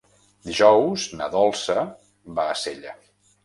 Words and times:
Dijous 0.47 1.03
na 1.21 1.29
Dolça 1.37 1.77
va 2.41 2.51
a 2.55 2.61
Sella. 2.67 3.01